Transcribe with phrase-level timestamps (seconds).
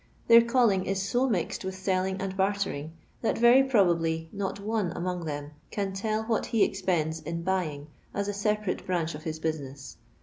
[0.27, 5.51] Tbeir calling if to miied with lolling and bartering, that veryprobablr not ono among them
[5.69, 9.95] can t^l what he ezpendi in buyiiiff, as a leparate bimnch of hit bonneia.